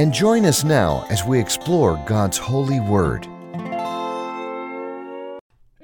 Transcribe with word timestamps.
and 0.00 0.14
join 0.14 0.46
us 0.46 0.64
now 0.64 1.06
as 1.10 1.26
we 1.26 1.38
explore 1.38 2.02
God's 2.06 2.38
holy 2.38 2.80
word. 2.80 3.26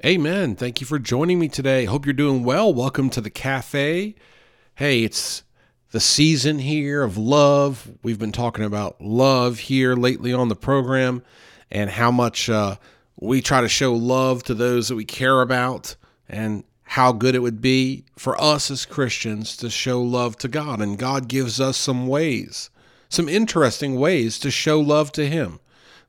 Amen. 0.03 0.55
Thank 0.55 0.81
you 0.81 0.87
for 0.87 0.97
joining 0.97 1.37
me 1.37 1.47
today. 1.47 1.85
Hope 1.85 2.03
you're 2.03 2.13
doing 2.13 2.43
well. 2.43 2.73
Welcome 2.73 3.11
to 3.11 3.21
the 3.21 3.29
cafe. 3.29 4.15
Hey, 4.73 5.03
it's 5.03 5.43
the 5.91 5.99
season 5.99 6.57
here 6.57 7.03
of 7.03 7.15
love. 7.15 7.91
We've 8.01 8.17
been 8.17 8.31
talking 8.31 8.65
about 8.65 8.99
love 8.99 9.59
here 9.59 9.93
lately 9.93 10.33
on 10.33 10.47
the 10.47 10.55
program 10.55 11.21
and 11.69 11.91
how 11.91 12.09
much 12.09 12.49
uh, 12.49 12.77
we 13.17 13.39
try 13.39 13.61
to 13.61 13.69
show 13.69 13.93
love 13.93 14.41
to 14.45 14.55
those 14.55 14.87
that 14.87 14.95
we 14.95 15.05
care 15.05 15.43
about 15.43 15.95
and 16.27 16.63
how 16.81 17.11
good 17.11 17.35
it 17.35 17.43
would 17.43 17.61
be 17.61 18.03
for 18.17 18.35
us 18.41 18.71
as 18.71 18.83
Christians 18.83 19.55
to 19.57 19.69
show 19.69 20.01
love 20.01 20.37
to 20.37 20.47
God. 20.47 20.81
And 20.81 20.97
God 20.97 21.27
gives 21.27 21.61
us 21.61 21.77
some 21.77 22.07
ways, 22.07 22.71
some 23.09 23.29
interesting 23.29 23.99
ways 23.99 24.39
to 24.39 24.51
show 24.51 24.79
love 24.79 25.11
to 25.13 25.27
Him. 25.27 25.59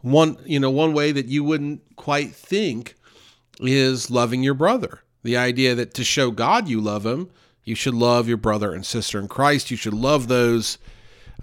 One, 0.01 0.39
you 0.45 0.61
know, 0.61 0.71
one 0.71 0.93
way 0.93 1.13
that 1.13 1.27
you 1.27 1.43
wouldn't 1.45 1.97
quite 1.97 2.35
think 2.35 2.95
is 3.61 4.11
loving 4.11 4.43
your 4.43 4.55
brother. 4.55 5.01
The 5.23 5.37
idea 5.37 5.75
that 5.75 5.95
to 5.95 6.05
show 6.05 6.31
God 6.31 6.69
you 6.69 6.81
love 6.81 7.05
Him, 7.05 7.31
you 7.65 7.75
should 7.75 7.95
love 7.95 8.29
your 8.29 8.37
brother 8.37 8.73
and 8.73 8.87
sister 8.87 9.19
in 9.19 9.29
Christ. 9.29 9.71
You 9.71 9.77
should 9.77 9.95
love 9.95 10.29
those 10.29 10.79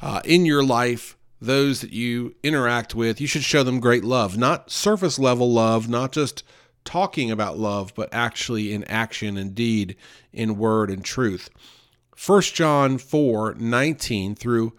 uh, 0.01 0.21
in 0.25 0.45
your 0.45 0.63
life, 0.63 1.17
those 1.41 1.81
that 1.81 1.91
you 1.91 2.35
interact 2.41 2.95
with. 2.95 3.21
You 3.21 3.27
should 3.27 3.43
show 3.43 3.63
them 3.63 3.79
great 3.79 4.03
love, 4.03 4.37
not 4.37 4.71
surface 4.71 5.19
level 5.19 5.51
love, 5.51 5.87
not 5.87 6.11
just 6.11 6.43
talking 6.83 7.29
about 7.29 7.59
love, 7.59 7.93
but 7.95 8.09
actually 8.11 8.73
in 8.73 8.83
action 8.85 9.37
and 9.37 9.53
deed, 9.53 9.95
in 10.31 10.57
word 10.57 10.89
and 10.89 11.03
truth. 11.03 11.49
1 12.25 12.41
John 12.41 12.97
4 12.97 13.55
19 13.55 14.35
through 14.35 14.73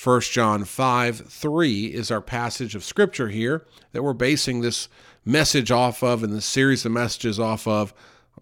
1 0.00 0.20
John 0.22 0.64
5 0.64 1.26
3 1.28 1.86
is 1.86 2.10
our 2.10 2.20
passage 2.20 2.74
of 2.74 2.82
scripture 2.82 3.28
here 3.28 3.66
that 3.92 4.02
we're 4.02 4.14
basing 4.14 4.60
this 4.60 4.88
message 5.24 5.70
off 5.70 6.02
of 6.02 6.22
and 6.22 6.32
the 6.32 6.40
series 6.40 6.84
of 6.84 6.92
messages 6.92 7.38
off 7.38 7.68
of, 7.68 7.92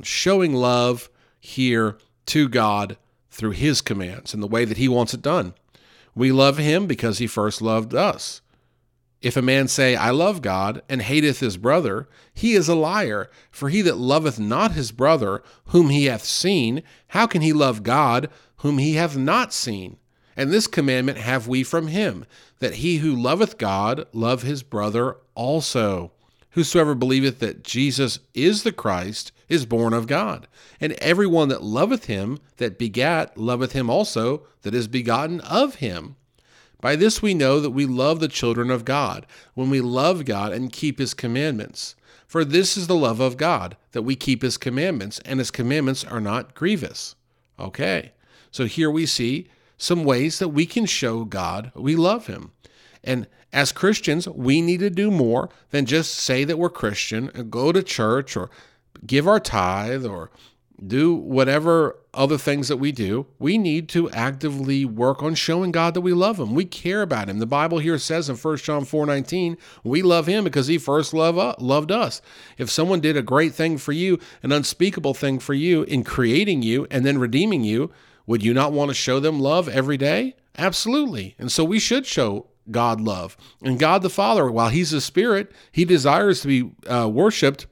showing 0.03 0.55
love 0.55 1.11
here 1.39 1.98
to 2.27 2.48
God 2.48 2.97
through 3.31 3.51
His 3.51 3.81
commands 3.81 4.33
and 4.33 4.42
the 4.42 4.47
way 4.47 4.65
that 4.65 4.79
He 4.79 4.89
wants 4.89 5.12
it 5.12 5.23
done. 5.23 5.55
We 6.15 6.33
love 6.33 6.59
Him 6.59 6.87
because 6.87 7.19
He 7.19 7.27
first 7.27 7.61
loved 7.61 7.95
us. 7.95 8.41
If 9.20 9.37
a 9.37 9.42
man 9.42 9.69
say, 9.69 9.97
I 9.97 10.11
love 10.11 10.41
God, 10.41 10.81
and 10.89 11.03
hateth 11.03 11.41
his 11.41 11.59
brother, 11.59 12.09
he 12.33 12.55
is 12.55 12.70
a 12.70 12.75
liar. 12.75 13.29
For 13.51 13.69
he 13.69 13.83
that 13.83 13.98
loveth 13.98 14.39
not 14.39 14.73
his 14.73 14.92
brother, 14.92 15.42
whom 15.67 15.91
he 15.91 16.07
hath 16.07 16.25
seen, 16.25 16.83
how 17.09 17.27
can 17.27 17.42
he 17.42 17.53
love 17.53 17.83
God, 17.83 18.31
whom 18.59 18.79
he 18.79 18.95
hath 18.95 19.19
not 19.19 19.53
seen? 19.53 19.98
And 20.36 20.50
this 20.50 20.67
commandment 20.67 21.19
have 21.19 21.48
we 21.48 21.62
from 21.62 21.89
him, 21.89 22.25
that 22.61 22.77
he 22.77 22.98
who 22.98 23.14
loveth 23.14 23.59
God 23.59 24.06
love 24.12 24.42
his 24.42 24.62
brother 24.62 25.17
also. 25.34 26.12
Whosoever 26.50 26.95
believeth 26.95 27.39
that 27.41 27.64
Jesus 27.64 28.19
is 28.34 28.62
the 28.62 28.73
Christ 28.73 29.33
is 29.48 29.67
born 29.67 29.92
of 29.92 30.06
God. 30.06 30.47
And 30.80 30.92
every 30.95 31.27
one 31.27 31.48
that 31.48 31.63
loveth 31.63 32.07
him 32.07 32.39
that 32.57 32.79
begat 32.79 33.36
loveth 33.36 33.73
him 33.73 33.91
also 33.91 34.42
that 34.63 34.74
is 34.74 34.89
begotten 34.89 35.41
of 35.42 35.77
him. 35.77 36.17
By 36.80 36.97
this 36.97 37.20
we 37.20 37.35
know 37.35 37.61
that 37.61 37.70
we 37.70 37.85
love 37.85 38.20
the 38.20 38.29
children 38.29 38.70
of 38.70 38.85
God, 38.85 39.27
when 39.55 39.68
we 39.68 39.80
love 39.80 40.24
God 40.24 40.52
and 40.52 40.73
keep 40.73 40.98
his 40.98 41.12
commandments. 41.12 41.95
For 42.27 42.45
this 42.45 42.77
is 42.77 42.86
the 42.86 42.95
love 42.95 43.20
of 43.20 43.36
God, 43.36 43.77
that 43.92 44.02
we 44.02 44.17
keep 44.17 44.42
his 44.42 44.57
commandments, 44.57 45.18
and 45.24 45.41
his 45.41 45.51
commandments 45.51 46.05
are 46.05 46.20
not 46.20 46.55
grievous. 46.55 47.17
Okay, 47.58 48.12
so 48.51 48.64
here 48.64 48.91
we 48.91 49.05
see 49.05 49.48
some 49.80 50.05
ways 50.05 50.39
that 50.39 50.48
we 50.48 50.67
can 50.67 50.86
show 50.86 51.24
God 51.24 51.73
we 51.74 51.96
love 51.96 52.27
him. 52.27 52.52
And 53.02 53.27
as 53.52 53.73
Christians, 53.73 54.29
we 54.29 54.61
need 54.61 54.80
to 54.80 54.91
do 54.91 55.11
more 55.11 55.48
than 55.70 55.86
just 55.86 56.14
say 56.14 56.45
that 56.45 56.58
we're 56.58 56.68
Christian 56.68 57.30
and 57.35 57.51
go 57.51 57.73
to 57.73 57.83
church 57.83 58.36
or 58.36 58.51
give 59.07 59.27
our 59.27 59.41
tithe 59.41 60.05
or 60.05 60.30
do 60.86 61.14
whatever 61.14 61.96
other 62.14 62.39
things 62.39 62.68
that 62.68 62.79
we 62.79 62.91
do, 62.91 63.27
we 63.39 63.58
need 63.58 63.89
to 63.91 64.11
actively 64.11 64.85
work 64.85 65.23
on 65.23 65.35
showing 65.35 65.70
God 65.70 65.95
that 65.95 66.01
we 66.01 66.12
love 66.12 66.41
him. 66.41 66.55
We 66.55 66.64
care 66.64 67.02
about 67.02 67.29
him. 67.29 67.39
The 67.39 67.47
Bible 67.47 67.79
here 67.79 67.98
says 67.98 68.29
in 68.29 68.36
1 68.36 68.57
John 68.58 68.85
4:19, 68.85 69.57
we 69.85 70.02
love 70.02 70.27
him 70.27 70.45
because 70.45 70.67
he 70.67 70.79
first 70.79 71.12
loved 71.12 71.39
uh, 71.39 71.55
loved 71.58 71.92
us. 71.92 72.23
If 72.58 72.70
someone 72.70 73.01
did 73.01 73.17
a 73.17 73.23
great 73.23 73.55
thing 73.55 73.79
for 73.79 73.92
you, 73.92 74.18
an 74.42 74.52
unspeakable 74.52 75.14
thing 75.14 75.39
for 75.39 75.55
you 75.55 75.83
in 75.85 76.02
creating 76.02 76.62
you 76.62 76.86
and 76.91 77.05
then 77.05 77.18
redeeming 77.18 77.62
you, 77.62 77.91
would 78.30 78.45
you 78.45 78.55
not 78.55 78.73
want 78.73 78.89
to 78.91 78.95
show 78.95 79.18
them 79.18 79.41
love 79.41 79.68
every 79.68 79.96
day? 79.96 80.36
Absolutely. 80.57 81.35
And 81.36 81.51
so 81.51 81.64
we 81.64 81.80
should 81.80 82.07
show 82.07 82.46
God 82.70 83.01
love. 83.01 83.36
And 83.61 83.77
God 83.77 84.02
the 84.02 84.08
Father, 84.08 84.48
while 84.48 84.68
he's 84.68 84.92
a 84.92 85.01
spirit, 85.01 85.51
he 85.73 85.85
desires 85.85 86.41
to 86.42 86.46
be 86.46 86.70
uh, 86.86 87.08
worshiped 87.08 87.67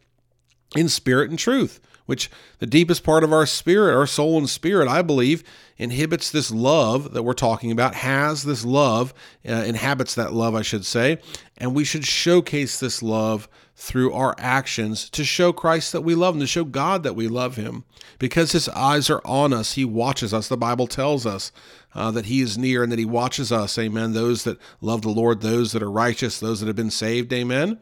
in 0.74 0.88
spirit 0.88 1.30
and 1.30 1.38
truth 1.38 1.78
which 2.08 2.30
the 2.58 2.66
deepest 2.66 3.04
part 3.04 3.22
of 3.22 3.34
our 3.34 3.44
spirit, 3.44 3.94
our 3.94 4.06
soul 4.06 4.38
and 4.38 4.48
spirit, 4.48 4.88
I 4.88 5.02
believe, 5.02 5.44
inhibits 5.76 6.30
this 6.30 6.50
love 6.50 7.12
that 7.12 7.22
we're 7.22 7.34
talking 7.34 7.70
about, 7.70 7.96
has 7.96 8.44
this 8.44 8.64
love, 8.64 9.12
uh, 9.46 9.52
inhabits 9.52 10.14
that 10.14 10.32
love, 10.32 10.54
I 10.54 10.62
should 10.62 10.86
say. 10.86 11.18
And 11.58 11.74
we 11.74 11.84
should 11.84 12.06
showcase 12.06 12.80
this 12.80 13.02
love 13.02 13.46
through 13.76 14.14
our 14.14 14.34
actions 14.38 15.10
to 15.10 15.22
show 15.22 15.52
Christ 15.52 15.92
that 15.92 16.00
we 16.00 16.14
love 16.14 16.34
him, 16.34 16.40
to 16.40 16.46
show 16.46 16.64
God 16.64 17.02
that 17.02 17.14
we 17.14 17.28
love 17.28 17.56
him. 17.56 17.84
Because 18.18 18.52
his 18.52 18.70
eyes 18.70 19.10
are 19.10 19.22
on 19.26 19.52
us, 19.52 19.74
he 19.74 19.84
watches 19.84 20.32
us. 20.32 20.48
The 20.48 20.56
Bible 20.56 20.86
tells 20.86 21.26
us 21.26 21.52
uh, 21.94 22.10
that 22.12 22.24
he 22.24 22.40
is 22.40 22.56
near 22.56 22.82
and 22.82 22.90
that 22.90 22.98
he 22.98 23.04
watches 23.04 23.52
us. 23.52 23.76
Amen. 23.78 24.14
Those 24.14 24.44
that 24.44 24.58
love 24.80 25.02
the 25.02 25.10
Lord, 25.10 25.42
those 25.42 25.72
that 25.72 25.82
are 25.82 25.90
righteous, 25.90 26.40
those 26.40 26.60
that 26.60 26.68
have 26.68 26.74
been 26.74 26.90
saved. 26.90 27.30
Amen. 27.34 27.78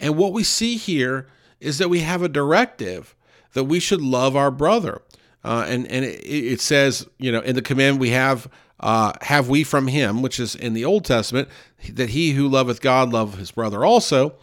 And 0.00 0.16
what 0.16 0.32
we 0.32 0.42
see 0.42 0.78
here 0.78 1.28
is 1.60 1.78
that 1.78 1.88
we 1.88 2.00
have 2.00 2.22
a 2.22 2.28
directive 2.28 3.15
that 3.56 3.64
we 3.64 3.80
should 3.80 4.02
love 4.02 4.36
our 4.36 4.50
brother. 4.50 5.00
Uh, 5.42 5.64
and 5.66 5.86
and 5.90 6.04
it, 6.04 6.20
it, 6.26 6.60
says, 6.60 7.08
you 7.18 7.32
know, 7.32 7.40
in 7.40 7.54
the 7.54 7.62
command 7.62 7.98
we 7.98 8.10
have, 8.10 8.48
uh, 8.80 9.12
have 9.22 9.48
we 9.48 9.64
from 9.64 9.86
him, 9.86 10.20
which 10.20 10.38
is 10.38 10.54
in 10.54 10.74
the 10.74 10.84
Old 10.84 11.06
Testament, 11.06 11.48
that 11.92 12.10
he 12.10 12.32
who 12.32 12.48
loveth 12.48 12.82
God 12.82 13.12
love 13.12 13.38
his 13.38 13.50
brother 13.50 13.82
also. 13.82 14.34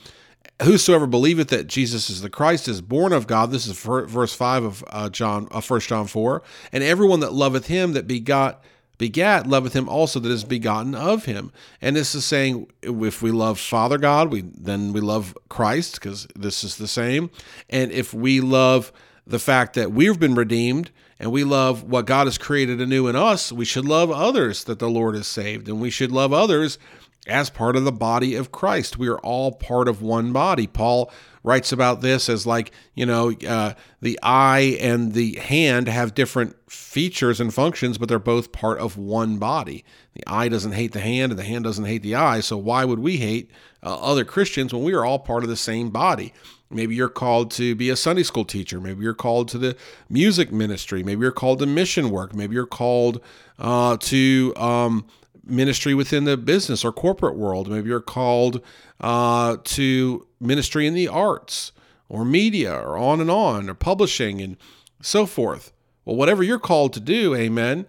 Whosoever 0.63 1.06
believeth 1.06 1.50
that 1.50 1.68
Jesus 1.68 2.09
is 2.09 2.22
the 2.22 2.29
Christ 2.29 2.68
is 2.68 2.81
born 2.81 3.13
of 3.13 3.28
God. 3.28 3.51
This 3.51 3.68
is 3.68 3.78
verse 3.78 4.34
five 4.34 4.63
of 4.63 4.84
uh, 4.88 5.09
John, 5.09 5.47
uh, 5.51 5.62
First 5.62 5.90
John 5.90 6.07
four. 6.07 6.41
And 6.72 6.84
everyone 6.84 7.19
that 7.19 7.34
loveth 7.34 7.68
him 7.68 7.94
that 7.94 8.07
begot 8.07 8.63
begat 9.03 9.46
loveth 9.46 9.74
him 9.74 9.90
also 9.90 10.18
that 10.18 10.31
is 10.31 10.46
begotten 10.46 10.96
of 10.96 11.25
him. 11.25 11.52
And 11.81 11.94
this 11.94 12.16
is 12.16 12.24
saying 12.24 12.72
if 12.81 13.22
we 13.22 13.31
love 13.31 13.59
Father 13.59 13.97
God, 13.97 14.31
we 14.31 14.41
then 14.41 14.94
we 14.94 15.02
love 15.02 15.38
Christ 15.50 15.96
because 15.96 16.25
this 16.38 16.64
is 16.64 16.78
the 16.78 16.88
same. 16.88 17.30
And 17.69 17.92
if 17.92 18.13
we 18.13 18.40
love 18.40 18.94
the 19.28 19.40
fact 19.40 19.74
that 19.74 19.92
we've 19.92 20.18
been 20.18 20.36
redeemed 20.36 20.90
and 21.19 21.34
we 21.34 21.44
love 21.44 21.84
what 21.84 22.06
God 22.06 22.28
has 22.28 22.38
created 22.38 22.80
anew 22.80 23.09
in 23.09 23.18
us, 23.18 23.52
we 23.52 23.66
should 23.66 23.84
love 23.84 24.09
others 24.09 24.63
that 24.63 24.80
the 24.80 24.90
Lord 24.90 25.16
has 25.16 25.28
saved 25.28 25.68
and 25.68 25.81
we 25.81 25.90
should 25.90 26.13
love 26.13 26.31
others 26.31 26.80
as 27.28 27.50
part 27.50 27.76
of 27.76 27.86
the 27.86 27.92
body 27.92 28.36
of 28.36 28.52
Christ. 28.52 28.98
We 28.98 29.08
are 29.08 29.20
all 29.20 29.54
part 29.54 29.88
of 29.88 30.02
one 30.02 30.34
body. 30.34 30.68
Paul 30.68 31.12
writes 31.44 31.72
about 31.72 32.02
this 32.02 32.30
as 32.30 32.46
like, 32.46 32.72
you 32.96 33.06
know, 33.06 33.34
uh, 33.48 33.74
the 34.02 34.20
eye 34.22 34.78
and 34.81 35.14
the 35.14 35.36
hand 35.36 35.88
have 35.88 36.14
different 36.14 36.56
features 36.72 37.40
and 37.40 37.54
functions, 37.54 37.98
but 37.98 38.10
they're 38.10 38.20
both 38.20 38.52
part 38.52 38.80
of 38.80 38.98
one 38.98 39.38
body. 39.38 39.84
The 40.16 40.24
eye 40.28 40.48
doesn't 40.50 40.74
hate 40.74 40.92
the 40.92 41.00
hand 41.00 41.31
and 41.31 41.40
the 41.40 41.44
hand 41.44 41.64
doesn't 41.64 41.86
hate 41.86 42.04
the 42.04 42.16
eye. 42.16 42.40
So 42.42 42.58
why 42.58 42.86
would 42.86 43.00
we 43.00 43.18
hate 43.18 43.52
uh, 43.81 44.00
other 44.00 44.26
Christians 44.26 44.74
when 44.74 44.84
we 44.84 44.94
are 44.94 45.06
all 45.06 45.19
part 45.19 45.44
of 45.44 45.50
the 45.50 45.58
same 45.58 45.90
body? 45.90 46.34
Maybe 46.69 46.96
you're 46.96 47.10
called 47.10 47.52
to 47.52 47.76
be 47.76 47.90
a 47.90 47.96
Sunday 47.96 48.24
school 48.24 48.46
teacher. 48.46 48.81
Maybe 48.81 49.04
you're 49.04 49.14
called 49.14 49.48
to 49.50 49.58
the 49.58 49.78
music 50.10 50.52
ministry. 50.52 51.04
Maybe 51.04 51.22
you're 51.22 51.31
called 51.31 51.60
to 51.60 51.66
mission 51.66 52.10
work. 52.10 52.34
Maybe 52.34 52.56
you're 52.56 52.66
called 52.66 53.22
uh, 53.60 53.98
to 53.98 54.54
um, 54.56 55.06
ministry 55.45 55.94
within 55.94 56.24
the 56.24 56.38
business 56.38 56.86
or 56.86 56.92
corporate 56.92 57.36
world. 57.36 57.69
Maybe 57.69 57.90
you're 57.90 58.00
called 58.00 58.62
uh, 59.01 59.57
to 59.63 60.28
ministry 60.40 60.88
in 60.88 60.94
the 60.94 61.07
arts 61.07 61.72
or 62.10 62.24
media 62.24 62.74
or 62.74 62.98
on 62.98 63.19
and 63.19 63.30
on 63.30 63.69
or 63.69 63.74
publishing 63.74 64.42
and 64.42 64.57
so 65.01 65.25
forth. 65.25 65.72
Well, 66.06 66.16
whatever 66.16 66.44
you're 66.44 66.60
called 66.60 66.94
to 66.94 67.00
do, 67.00 67.36
amen, 67.36 67.86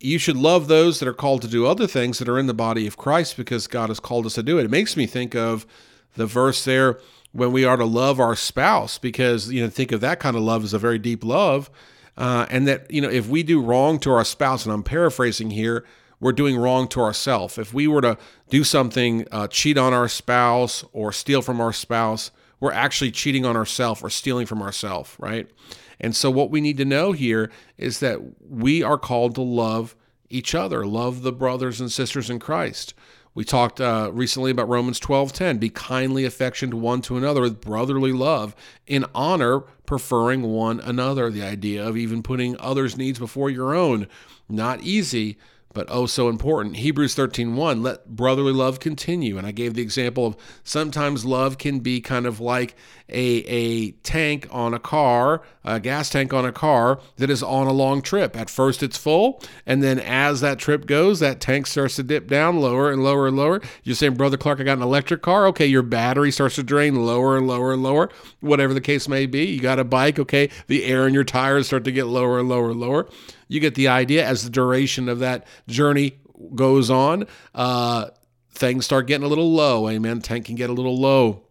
you 0.00 0.18
should 0.18 0.36
love 0.36 0.66
those 0.66 0.98
that 0.98 1.08
are 1.08 1.14
called 1.14 1.42
to 1.42 1.48
do 1.48 1.66
other 1.66 1.86
things 1.86 2.18
that 2.18 2.28
are 2.28 2.38
in 2.38 2.46
the 2.46 2.54
body 2.54 2.86
of 2.86 2.96
Christ 2.96 3.36
because 3.36 3.66
God 3.66 3.88
has 3.88 4.00
called 4.00 4.26
us 4.26 4.34
to 4.34 4.42
do 4.42 4.58
it. 4.58 4.64
It 4.64 4.70
makes 4.70 4.96
me 4.96 5.06
think 5.06 5.34
of 5.34 5.66
the 6.16 6.26
verse 6.26 6.64
there 6.64 6.98
when 7.32 7.52
we 7.52 7.64
are 7.64 7.76
to 7.76 7.84
love 7.84 8.20
our 8.20 8.36
spouse 8.36 8.98
because 8.98 9.50
you 9.50 9.62
know 9.62 9.70
think 9.70 9.92
of 9.92 10.00
that 10.00 10.20
kind 10.20 10.36
of 10.36 10.42
love 10.42 10.64
as 10.64 10.72
a 10.72 10.78
very 10.78 10.98
deep 10.98 11.24
love 11.24 11.70
uh, 12.16 12.46
and 12.50 12.68
that 12.68 12.90
you 12.90 13.00
know 13.00 13.08
if 13.08 13.28
we 13.28 13.42
do 13.42 13.60
wrong 13.60 13.98
to 13.98 14.10
our 14.10 14.24
spouse 14.24 14.64
and 14.64 14.72
i'm 14.72 14.82
paraphrasing 14.82 15.50
here 15.50 15.84
we're 16.22 16.32
doing 16.32 16.56
wrong 16.56 16.88
to 16.88 17.00
ourselves 17.00 17.58
if 17.58 17.74
we 17.74 17.86
were 17.86 18.00
to 18.00 18.16
do 18.48 18.64
something 18.64 19.26
uh, 19.30 19.46
cheat 19.48 19.76
on 19.76 19.92
our 19.92 20.08
spouse 20.08 20.84
or 20.92 21.12
steal 21.12 21.42
from 21.42 21.60
our 21.60 21.72
spouse 21.72 22.30
we're 22.60 22.72
actually 22.72 23.10
cheating 23.10 23.44
on 23.44 23.56
ourselves 23.56 24.02
or 24.02 24.08
stealing 24.08 24.46
from 24.46 24.62
ourselves 24.62 25.14
right 25.18 25.50
and 26.00 26.16
so 26.16 26.30
what 26.30 26.50
we 26.50 26.60
need 26.60 26.78
to 26.78 26.84
know 26.84 27.12
here 27.12 27.50
is 27.76 28.00
that 28.00 28.18
we 28.48 28.82
are 28.82 28.96
called 28.96 29.34
to 29.34 29.42
love 29.42 29.94
each 30.30 30.54
other 30.54 30.86
love 30.86 31.22
the 31.22 31.32
brothers 31.32 31.80
and 31.80 31.92
sisters 31.92 32.30
in 32.30 32.38
christ 32.38 32.94
we 33.34 33.44
talked 33.44 33.80
uh, 33.80 34.10
recently 34.12 34.50
about 34.50 34.68
Romans 34.68 35.00
12:10. 35.00 35.58
Be 35.58 35.70
kindly 35.70 36.26
affectioned 36.26 36.74
one 36.74 37.00
to 37.02 37.16
another 37.16 37.40
with 37.40 37.62
brotherly 37.62 38.12
love, 38.12 38.54
in 38.86 39.06
honor, 39.14 39.60
preferring 39.86 40.42
one 40.42 40.80
another. 40.80 41.30
The 41.30 41.42
idea 41.42 41.86
of 41.86 41.96
even 41.96 42.22
putting 42.22 42.56
others' 42.60 42.98
needs 42.98 43.18
before 43.18 43.48
your 43.48 43.74
own. 43.74 44.06
Not 44.50 44.82
easy, 44.82 45.38
but 45.72 45.86
oh 45.88 46.06
so 46.06 46.28
important. 46.28 46.76
Hebrews 46.76 47.14
13:1, 47.14 47.82
let 47.82 48.06
brotherly 48.08 48.52
love 48.52 48.80
continue. 48.80 49.38
And 49.38 49.46
I 49.46 49.52
gave 49.52 49.74
the 49.74 49.82
example 49.82 50.26
of 50.26 50.36
sometimes 50.64 51.24
love 51.24 51.58
can 51.58 51.80
be 51.80 52.00
kind 52.00 52.26
of 52.26 52.40
like 52.40 52.74
a, 53.08 53.44
a 53.46 53.90
tank 54.02 54.46
on 54.50 54.74
a 54.74 54.78
car, 54.78 55.42
a 55.64 55.78
gas 55.80 56.08
tank 56.08 56.32
on 56.32 56.44
a 56.44 56.52
car 56.52 57.00
that 57.16 57.30
is 57.30 57.42
on 57.42 57.66
a 57.66 57.72
long 57.72 58.02
trip. 58.02 58.36
At 58.36 58.50
first 58.50 58.82
it's 58.82 58.96
full, 58.96 59.42
and 59.66 59.82
then 59.82 59.98
as 59.98 60.40
that 60.40 60.58
trip 60.58 60.86
goes, 60.86 61.20
that 61.20 61.40
tank 61.40 61.66
starts 61.66 61.96
to 61.96 62.02
dip 62.02 62.26
down 62.26 62.60
lower 62.60 62.90
and 62.90 63.04
lower 63.04 63.26
and 63.26 63.36
lower. 63.36 63.60
You're 63.82 63.96
saying, 63.96 64.14
Brother 64.14 64.36
Clark, 64.36 64.60
I 64.60 64.64
got 64.64 64.78
an 64.78 64.82
electric 64.82 65.22
car. 65.22 65.46
Okay, 65.48 65.66
your 65.66 65.82
battery 65.82 66.30
starts 66.30 66.56
to 66.56 66.62
drain 66.62 67.06
lower 67.06 67.36
and 67.36 67.46
lower 67.46 67.72
and 67.72 67.82
lower, 67.82 68.08
whatever 68.40 68.74
the 68.74 68.80
case 68.80 69.08
may 69.08 69.26
be. 69.26 69.44
You 69.44 69.60
got 69.60 69.78
a 69.78 69.84
bike, 69.84 70.18
okay, 70.18 70.50
the 70.66 70.84
air 70.84 71.06
in 71.06 71.14
your 71.14 71.24
tires 71.24 71.66
start 71.66 71.84
to 71.84 71.92
get 71.92 72.06
lower 72.06 72.38
and 72.38 72.48
lower 72.48 72.70
and 72.70 72.80
lower. 72.80 73.08
You 73.52 73.60
get 73.60 73.74
the 73.74 73.88
idea 73.88 74.26
as 74.26 74.44
the 74.44 74.50
duration 74.50 75.10
of 75.10 75.18
that 75.18 75.46
journey 75.68 76.14
goes 76.54 76.88
on. 76.88 77.26
Uh, 77.54 78.06
things 78.52 78.86
start 78.86 79.06
getting 79.06 79.26
a 79.26 79.28
little 79.28 79.52
low. 79.52 79.90
Amen. 79.90 80.20
Tank 80.22 80.46
can 80.46 80.54
get 80.54 80.70
a 80.70 80.72
little 80.72 80.98
low. 80.98 81.42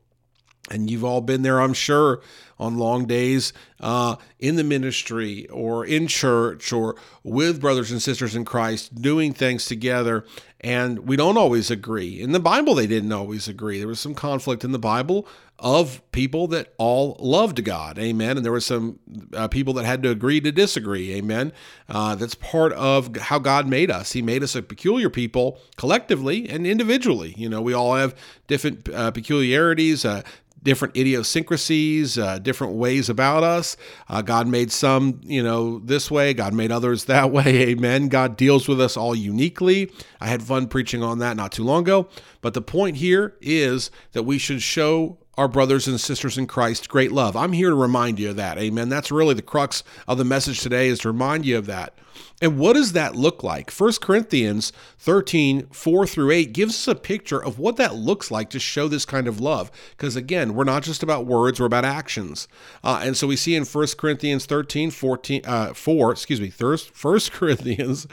And 0.72 0.90
you've 0.90 1.04
all 1.04 1.22
been 1.22 1.44
there, 1.44 1.62
I'm 1.62 1.74
sure, 1.74 2.22
on 2.62 2.78
long 2.78 3.06
days 3.06 3.54
uh, 3.80 4.16
in 4.40 4.56
the 4.56 4.64
ministry 4.64 5.48
or 5.50 5.84
in 5.84 6.06
church 6.06 6.72
or 6.72 6.96
with 7.24 7.60
brothers 7.60 7.90
and 7.90 8.00
sisters 8.00 8.36
in 8.36 8.46
Christ 8.46 9.02
doing 9.02 9.34
things 9.34 9.66
together. 9.66 10.24
And 10.62 11.00
we 11.00 11.16
don't 11.16 11.38
always 11.38 11.72
agree. 11.72 12.22
In 12.22 12.34
the 12.34 12.40
Bible, 12.40 12.76
they 12.76 12.86
didn't 12.86 13.12
always 13.12 13.48
agree. 13.48 13.80
There 13.80 13.88
was 13.88 14.00
some 14.00 14.14
conflict 14.14 14.64
in 14.64 14.74
the 14.74 14.80
Bible 14.80 15.28
of 15.58 16.02
people 16.12 16.48
that 16.48 16.74
all 16.78 17.18
loved 17.20 17.64
God. 17.64 17.98
Amen. 17.98 18.38
And 18.38 18.46
there 18.46 18.52
were 18.52 18.60
some 18.60 19.00
uh, 19.34 19.48
people 19.48 19.74
that 19.74 19.86
had 19.86 20.04
to 20.04 20.10
agree 20.10 20.40
to 20.42 20.52
disagree. 20.52 21.16
Amen. 21.16 21.54
Uh, 21.90 22.14
that's 22.14 22.36
part 22.36 22.74
of 22.74 23.16
how 23.16 23.40
God 23.40 23.68
made 23.68 23.90
us. 23.90 24.12
He 24.12 24.22
made 24.22 24.44
us 24.44 24.56
a 24.56 24.62
peculiar 24.62 25.10
people 25.10 25.60
collectively 25.78 26.48
and 26.48 26.68
individually. 26.68 27.34
You 27.38 27.50
know, 27.50 27.62
we 27.62 27.74
all 27.74 27.96
have 27.96 28.16
different 28.46 28.88
uh, 28.90 29.10
peculiarities, 29.10 30.06
uh, 30.06 30.22
different 30.64 30.96
idiosyncrasies, 30.96 32.18
uh, 32.18 32.40
different 32.40 32.74
ways 32.74 33.10
about 33.10 33.44
us. 33.44 33.78
Uh, 34.08 34.22
God 34.22 34.48
made 34.48 34.72
some, 34.72 35.20
you 35.24 35.42
know, 35.42 35.80
this 35.80 36.12
way, 36.12 36.34
God 36.34 36.54
made 36.54 36.72
others 36.72 37.06
that 37.12 37.32
way. 37.32 37.70
Amen. 37.70 38.08
God 38.08 38.38
deals 38.38 38.68
with 38.68 38.80
us 38.80 38.98
all 38.98 39.16
uniquely. 39.16 39.92
I 40.20 40.28
had 40.28 40.44
fun 40.44 40.68
preaching 40.68 41.04
on 41.04 41.20
that 41.20 41.38
not 41.38 41.52
too 41.52 41.64
long 41.64 41.84
ago. 41.84 42.10
But 42.42 42.54
the 42.54 42.62
point 42.62 42.98
here 42.98 43.36
is 43.42 43.92
that 44.14 44.24
we 44.24 44.38
should 44.38 44.62
show 44.62 45.18
our 45.38 45.48
brothers 45.48 45.88
and 45.88 46.00
sisters 46.00 46.38
in 46.38 46.48
Christ 46.48 46.90
great 46.90 47.12
love. 47.12 47.36
I'm 47.36 47.54
here 47.54 47.70
to 47.70 47.76
remind 47.76 48.20
you 48.20 48.30
of 48.30 48.36
that. 48.36 48.58
Amen. 48.58 48.90
That's 48.90 49.12
really 49.12 49.34
the 49.34 49.42
crux 49.42 49.84
of 50.08 50.18
the 50.18 50.26
message 50.26 50.60
today 50.60 50.88
is 50.88 51.00
to 51.00 51.10
remind 51.10 51.46
you 51.46 51.58
of 51.58 51.66
that. 51.68 51.94
And 52.42 52.58
what 52.58 52.74
does 52.74 52.94
that 52.94 53.16
look 53.16 53.44
like? 53.44 53.72
1 53.72 53.94
Corinthians 54.02 54.74
13, 55.00 55.68
4 55.68 56.08
through 56.08 56.32
8 56.32 56.54
gives 56.54 56.74
us 56.76 56.88
a 56.88 56.96
picture 56.96 57.42
of 57.42 57.60
what 57.60 57.78
that 57.78 57.96
looks 57.96 58.32
like 58.32 58.50
to 58.50 58.60
show 58.60 58.88
this 58.88 59.06
kind 59.06 59.28
of 59.28 59.40
love. 59.40 59.72
Because 59.92 60.16
again, 60.16 60.56
we're 60.56 60.64
not 60.64 60.84
just 60.84 61.04
about 61.04 61.26
words, 61.26 61.60
we're 61.60 61.68
about 61.68 61.86
actions. 61.86 62.48
Uh, 62.84 63.02
and 63.04 63.16
so 63.16 63.28
we 63.28 63.36
see 63.36 63.56
in 63.56 63.64
1 63.64 63.88
Corinthians 63.98 64.46
13, 64.46 64.92
14, 64.92 65.42
uh, 65.46 65.74
4, 65.74 66.12
excuse 66.12 66.42
me, 66.42 66.50
1 66.50 66.78
Corinthians 67.32 68.08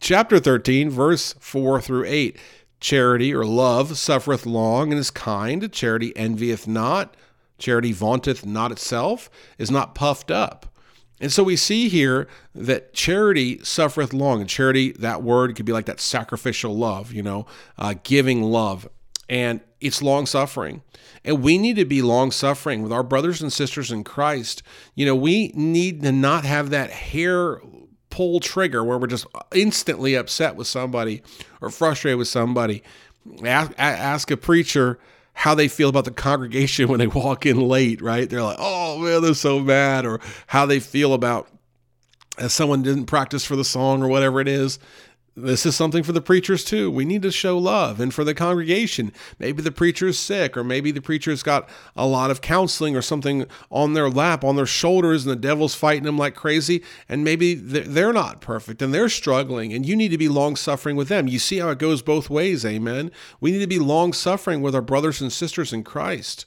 chapter 0.00 0.40
13, 0.40 0.90
verse 0.90 1.34
4 1.38 1.80
through 1.80 2.04
8. 2.06 2.38
Charity 2.84 3.32
or 3.32 3.46
love 3.46 3.96
suffereth 3.96 4.44
long 4.44 4.92
and 4.92 5.00
is 5.00 5.10
kind. 5.10 5.72
Charity 5.72 6.14
envieth 6.14 6.68
not. 6.68 7.16
Charity 7.56 7.92
vaunteth 7.92 8.44
not 8.44 8.72
itself, 8.72 9.30
is 9.56 9.70
not 9.70 9.94
puffed 9.94 10.30
up. 10.30 10.66
And 11.18 11.32
so 11.32 11.42
we 11.42 11.56
see 11.56 11.88
here 11.88 12.28
that 12.54 12.92
charity 12.92 13.58
suffereth 13.64 14.12
long. 14.12 14.42
And 14.42 14.50
charity, 14.50 14.92
that 14.98 15.22
word 15.22 15.56
could 15.56 15.64
be 15.64 15.72
like 15.72 15.86
that 15.86 15.98
sacrificial 15.98 16.76
love, 16.76 17.10
you 17.10 17.22
know, 17.22 17.46
uh, 17.78 17.94
giving 18.02 18.42
love. 18.42 18.86
And 19.30 19.62
it's 19.80 20.02
long 20.02 20.26
suffering. 20.26 20.82
And 21.24 21.42
we 21.42 21.56
need 21.56 21.76
to 21.76 21.86
be 21.86 22.02
long 22.02 22.30
suffering 22.30 22.82
with 22.82 22.92
our 22.92 23.02
brothers 23.02 23.40
and 23.40 23.50
sisters 23.50 23.90
in 23.90 24.04
Christ. 24.04 24.62
You 24.94 25.06
know, 25.06 25.16
we 25.16 25.52
need 25.54 26.02
to 26.02 26.12
not 26.12 26.44
have 26.44 26.68
that 26.68 26.90
hair 26.90 27.62
pull 28.14 28.38
trigger 28.38 28.84
where 28.84 28.96
we're 28.96 29.08
just 29.08 29.26
instantly 29.52 30.14
upset 30.14 30.54
with 30.54 30.68
somebody 30.68 31.20
or 31.60 31.68
frustrated 31.68 32.16
with 32.16 32.28
somebody. 32.28 32.80
Ask, 33.44 33.72
ask 33.76 34.30
a 34.30 34.36
preacher 34.36 35.00
how 35.32 35.56
they 35.56 35.66
feel 35.66 35.88
about 35.88 36.04
the 36.04 36.12
congregation 36.12 36.86
when 36.88 37.00
they 37.00 37.08
walk 37.08 37.44
in 37.44 37.60
late, 37.60 38.00
right? 38.00 38.30
They're 38.30 38.40
like, 38.40 38.58
oh 38.60 38.98
man, 38.98 39.20
they're 39.20 39.34
so 39.34 39.58
mad, 39.58 40.06
or 40.06 40.20
how 40.46 40.64
they 40.64 40.78
feel 40.78 41.12
about 41.12 41.48
as 42.38 42.52
someone 42.52 42.82
didn't 42.82 43.06
practice 43.06 43.44
for 43.44 43.56
the 43.56 43.64
song 43.64 44.00
or 44.00 44.06
whatever 44.06 44.40
it 44.40 44.46
is 44.46 44.78
this 45.36 45.66
is 45.66 45.74
something 45.74 46.04
for 46.04 46.12
the 46.12 46.20
preachers 46.20 46.64
too. 46.64 46.90
We 46.90 47.04
need 47.04 47.22
to 47.22 47.32
show 47.32 47.58
love. 47.58 47.98
And 47.98 48.14
for 48.14 48.22
the 48.22 48.34
congregation, 48.34 49.12
maybe 49.38 49.62
the 49.62 49.72
preacher 49.72 50.06
is 50.06 50.18
sick, 50.18 50.56
or 50.56 50.62
maybe 50.62 50.92
the 50.92 51.02
preacher's 51.02 51.42
got 51.42 51.68
a 51.96 52.06
lot 52.06 52.30
of 52.30 52.40
counseling 52.40 52.96
or 52.96 53.02
something 53.02 53.46
on 53.70 53.94
their 53.94 54.08
lap, 54.08 54.44
on 54.44 54.54
their 54.56 54.66
shoulders, 54.66 55.26
and 55.26 55.32
the 55.32 55.40
devil's 55.40 55.74
fighting 55.74 56.04
them 56.04 56.18
like 56.18 56.36
crazy. 56.36 56.84
And 57.08 57.24
maybe 57.24 57.54
they're 57.54 58.12
not 58.12 58.40
perfect 58.40 58.80
and 58.80 58.94
they're 58.94 59.08
struggling, 59.08 59.72
and 59.72 59.84
you 59.84 59.96
need 59.96 60.10
to 60.10 60.18
be 60.18 60.28
long 60.28 60.54
suffering 60.54 60.94
with 60.94 61.08
them. 61.08 61.26
You 61.26 61.40
see 61.40 61.58
how 61.58 61.70
it 61.70 61.78
goes 61.78 62.00
both 62.00 62.30
ways, 62.30 62.64
amen? 62.64 63.10
We 63.40 63.50
need 63.50 63.60
to 63.60 63.66
be 63.66 63.80
long 63.80 64.12
suffering 64.12 64.62
with 64.62 64.74
our 64.74 64.82
brothers 64.82 65.20
and 65.20 65.32
sisters 65.32 65.72
in 65.72 65.82
Christ. 65.82 66.46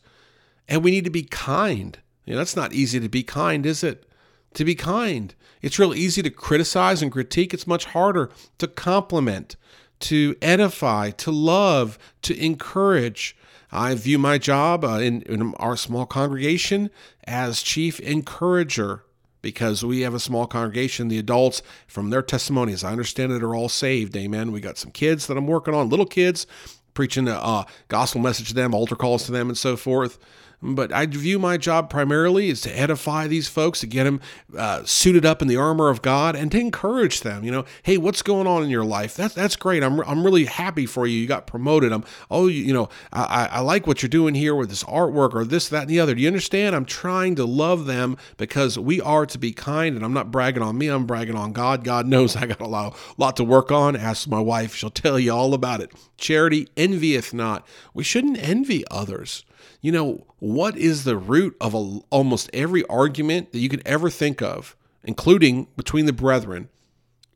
And 0.70 0.84
we 0.84 0.92
need 0.92 1.04
to 1.04 1.10
be 1.10 1.24
kind. 1.24 1.98
You 2.26 2.34
know, 2.34 2.40
that's 2.40 2.56
not 2.56 2.74
easy 2.74 3.00
to 3.00 3.10
be 3.10 3.24
kind, 3.24 3.66
is 3.66 3.84
it? 3.84 4.06
To 4.54 4.66
be 4.66 4.76
kind. 4.76 5.36
It's 5.62 5.80
real 5.80 5.94
easy 5.94 6.22
to 6.24 6.30
criticize 6.30 7.02
and 7.02 7.12
critique. 7.12 7.54
It's 7.54 7.68
much 7.68 7.86
harder 7.86 8.32
to 8.58 8.68
compliment, 8.68 9.56
to 10.02 10.36
edify, 10.42 11.12
to 11.12 11.32
love, 11.32 11.98
to 12.24 12.38
encourage. 12.44 13.36
I 13.72 13.96
view 13.96 14.18
my 14.18 14.38
job 14.38 14.86
uh, 14.86 15.00
in, 15.00 15.24
in 15.24 15.54
our 15.56 15.76
small 15.76 16.06
congregation 16.06 16.90
as 17.26 17.62
chief 17.62 18.00
encourager 18.00 19.04
because 19.42 19.84
we 19.84 20.02
have 20.02 20.14
a 20.14 20.20
small 20.20 20.48
congregation. 20.48 21.08
The 21.08 21.20
adults, 21.20 21.62
from 21.88 22.10
their 22.10 22.22
testimonies, 22.22 22.84
I 22.84 22.92
understand 22.92 23.32
it, 23.32 23.44
are 23.44 23.56
all 23.56 23.70
saved. 23.70 24.16
Amen. 24.16 24.52
We 24.52 24.62
got 24.62 24.78
some 24.78 24.92
kids 24.92 25.28
that 25.28 25.38
I'm 25.38 25.48
working 25.48 25.74
on, 25.74 25.90
little 25.90 26.06
kids, 26.06 26.48
preaching 26.94 27.28
a 27.28 27.36
uh, 27.36 27.64
gospel 27.88 28.22
message 28.22 28.50
to 28.50 28.54
them, 28.54 28.74
altar 28.74 28.96
calls 28.96 29.26
to 29.26 29.32
them, 29.32 29.50
and 29.50 29.58
so 29.58 29.76
forth. 29.76 30.18
But 30.60 30.92
I 30.92 31.06
view 31.06 31.38
my 31.38 31.58
job 31.58 31.88
primarily 31.88 32.50
is 32.50 32.62
to 32.62 32.72
edify 32.72 33.28
these 33.28 33.48
folks, 33.48 33.80
to 33.82 33.88
get 33.88 34.06
them 34.06 34.20
uh, 34.58 34.84
suited 34.86 35.24
up 35.24 35.44
in 35.44 35.48
the 35.48 35.56
armor 35.56 35.90
of 35.90 36.02
God, 36.02 36.36
and 36.36 36.52
to 36.52 36.60
encourage 36.60 37.22
them. 37.22 37.44
You 37.44 37.52
know, 37.52 37.66
hey, 37.84 37.98
what's 37.98 38.24
going 38.24 38.48
on 38.48 38.64
in 38.64 38.70
your 38.72 38.84
life? 38.84 39.16
That's 39.16 39.36
that's 39.36 39.56
great. 39.56 39.84
I'm 39.84 40.00
I'm 40.02 40.26
really 40.26 40.46
happy 40.46 40.88
for 40.88 41.06
you. 41.06 41.20
You 41.20 41.28
got 41.28 41.46
promoted. 41.46 41.92
I'm 41.94 42.04
oh, 42.32 42.48
you, 42.48 42.64
you 42.64 42.74
know, 42.74 42.90
I 43.14 43.48
I 43.52 43.60
like 43.60 43.86
what 43.86 44.02
you're 44.02 44.10
doing 44.10 44.34
here 44.34 44.56
with 44.56 44.70
this 44.70 44.84
artwork 44.86 45.36
or 45.36 45.46
this 45.46 45.70
that 45.70 45.82
and 45.82 45.90
the 45.92 46.00
other. 46.00 46.16
Do 46.16 46.22
you 46.22 46.28
understand? 46.28 46.76
I'm 46.76 46.86
trying 46.86 47.36
to 47.36 47.46
love 47.46 47.86
them 47.86 48.18
because 48.38 48.80
we 48.80 49.00
are 49.00 49.28
to 49.28 49.38
be 49.38 49.52
kind, 49.52 49.96
and 49.96 50.04
I'm 50.04 50.14
not 50.14 50.32
bragging 50.32 50.64
on 50.64 50.76
me. 50.76 50.88
I'm 50.88 51.06
bragging 51.06 51.36
on 51.36 51.54
God. 51.54 51.84
God 51.84 52.08
knows 52.08 52.36
I 52.36 52.48
got 52.48 52.62
a 52.62 52.68
lot 52.68 52.98
lot 53.18 53.38
to 53.38 53.44
work 53.44 53.72
on. 53.72 53.96
Ask 53.96 54.28
my 54.28 54.40
wife; 54.40 54.74
she'll 54.74 54.90
tell 54.90 55.20
you 55.20 55.34
all 55.34 55.54
about 55.54 55.82
it. 55.82 55.92
Charity 56.18 56.68
envieth 56.76 57.32
not. 57.32 57.68
We 57.94 58.04
shouldn't 58.04 58.42
envy 58.42 58.84
others. 58.90 59.46
You 59.82 59.92
know, 59.92 60.28
what 60.40 60.78
is 60.78 61.04
the 61.04 61.18
root 61.18 61.56
of 61.62 61.74
a, 61.74 62.00
almost 62.10 62.50
every 62.54 62.86
argument 62.86 63.52
that 63.52 63.60
you 63.60 63.70
could 63.70 63.84
ever 63.86 64.10
think 64.10 64.42
of, 64.42 64.76
including 65.04 65.68
between 65.76 66.06
the 66.06 66.14
brethren? 66.14 66.70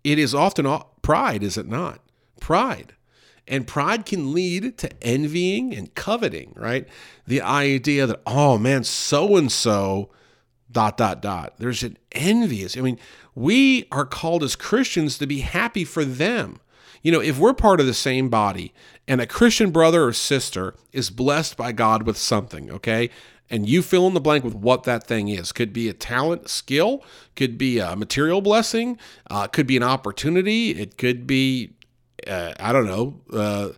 It 0.04 0.18
is 0.18 0.34
often 0.34 0.68
pride, 1.02 1.44
is 1.44 1.58
it 1.58 1.68
not? 1.68 2.02
Pride. 2.40 2.96
And 3.48 3.68
pride 3.68 4.06
can 4.06 4.34
lead 4.34 4.78
to 4.80 4.90
envying 5.04 5.76
and 5.76 5.94
coveting, 5.94 6.54
right? 6.56 6.88
The 7.28 7.42
idea 7.42 8.08
that, 8.08 8.22
oh 8.26 8.58
man, 8.58 8.84
so 8.84 9.36
and 9.36 9.52
so 9.52 10.10
dot 10.72 10.98
dot 10.98 11.22
dot. 11.22 11.56
There's 11.58 11.84
an 11.84 11.98
envious. 12.14 12.78
I 12.78 12.82
mean, 12.82 12.98
we 13.36 13.88
are 13.92 14.06
called 14.06 14.44
as 14.44 14.56
Christians 14.56 15.18
to 15.18 15.28
be 15.28 15.40
happy 15.40 15.84
for 15.84 16.06
them. 16.06 16.60
You 17.02 17.12
know, 17.12 17.22
if 17.22 17.40
we're 17.40 17.54
part 17.54 17.80
of 17.80 17.86
the 17.86 17.94
same 17.94 18.30
body 18.30 18.74
and 19.08 19.20
a 19.20 19.28
Christian 19.28 19.72
brother 19.72 20.06
or 20.06 20.14
sister 20.14 20.76
is 20.92 21.10
blessed 21.10 21.58
by 21.58 21.72
God 21.72 22.04
with 22.04 22.18
something, 22.18 22.72
okay? 22.72 23.10
And 23.50 23.68
you 23.68 23.82
fill 23.82 24.08
in 24.08 24.14
the 24.14 24.22
blank 24.22 24.44
with 24.44 24.56
what 24.56 24.84
that 24.84 25.06
thing 25.06 25.28
is. 25.28 25.52
Could 25.52 25.74
be 25.74 25.90
a 25.90 25.94
talent, 25.94 26.50
skill, 26.50 27.04
could 27.36 27.58
be 27.58 27.80
a 27.80 27.96
material 27.96 28.42
blessing, 28.42 28.98
uh, 29.30 29.48
could 29.48 29.68
be 29.68 29.76
an 29.76 29.84
opportunity, 29.84 30.72
it 30.72 30.98
could 30.98 31.28
be, 31.28 31.74
uh, 32.28 32.54
I 32.60 32.72
don't 32.72 32.86
know, 32.86 33.20
uh, 33.34 33.70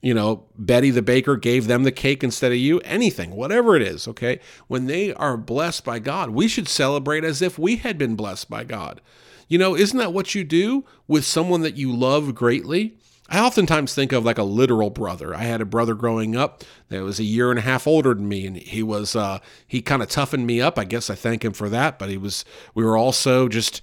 you 0.00 0.14
know, 0.14 0.44
Betty 0.56 0.90
the 0.90 1.02
baker 1.02 1.36
gave 1.36 1.66
them 1.66 1.82
the 1.82 1.92
cake 1.92 2.22
instead 2.22 2.52
of 2.52 2.58
you, 2.58 2.78
anything, 2.80 3.32
whatever 3.32 3.74
it 3.74 3.82
is, 3.82 4.06
okay? 4.06 4.38
When 4.68 4.86
they 4.86 5.12
are 5.14 5.36
blessed 5.36 5.84
by 5.84 5.98
God, 5.98 6.30
we 6.30 6.46
should 6.46 6.68
celebrate 6.68 7.24
as 7.24 7.42
if 7.42 7.58
we 7.58 7.76
had 7.76 7.98
been 7.98 8.14
blessed 8.14 8.48
by 8.48 8.64
God. 8.64 9.00
You 9.48 9.58
know, 9.58 9.74
isn't 9.74 9.98
that 9.98 10.12
what 10.12 10.34
you 10.34 10.44
do 10.44 10.84
with 11.08 11.24
someone 11.24 11.62
that 11.62 11.76
you 11.76 11.92
love 11.92 12.34
greatly? 12.34 12.96
I 13.30 13.40
oftentimes 13.40 13.92
think 13.92 14.12
of 14.12 14.24
like 14.24 14.38
a 14.38 14.44
literal 14.44 14.88
brother. 14.90 15.34
I 15.34 15.42
had 15.42 15.60
a 15.60 15.66
brother 15.66 15.94
growing 15.94 16.36
up 16.36 16.64
that 16.88 17.02
was 17.02 17.18
a 17.18 17.24
year 17.24 17.50
and 17.50 17.58
a 17.58 17.62
half 17.62 17.86
older 17.86 18.14
than 18.14 18.28
me, 18.28 18.46
and 18.46 18.56
he 18.56 18.82
was 18.82 19.14
uh, 19.14 19.40
he 19.66 19.82
kind 19.82 20.02
of 20.02 20.08
toughened 20.08 20.46
me 20.46 20.62
up. 20.62 20.78
I 20.78 20.84
guess 20.84 21.10
I 21.10 21.14
thank 21.14 21.44
him 21.44 21.52
for 21.52 21.68
that. 21.68 21.98
But 21.98 22.08
he 22.08 22.16
was 22.16 22.46
we 22.74 22.84
were 22.84 22.96
also 22.96 23.48
just 23.48 23.82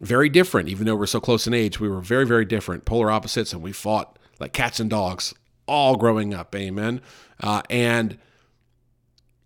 very 0.00 0.30
different, 0.30 0.70
even 0.70 0.86
though 0.86 0.96
we're 0.96 1.06
so 1.06 1.20
close 1.20 1.46
in 1.46 1.52
age. 1.52 1.78
We 1.78 1.90
were 1.90 2.00
very 2.00 2.24
very 2.24 2.46
different, 2.46 2.86
polar 2.86 3.10
opposites, 3.10 3.52
and 3.52 3.60
we 3.60 3.72
fought 3.72 4.18
like 4.40 4.54
cats 4.54 4.80
and 4.80 4.88
dogs 4.88 5.34
all 5.66 5.96
growing 5.96 6.34
up. 6.34 6.54
Amen. 6.54 7.00
Uh, 7.42 7.62
and 7.70 8.18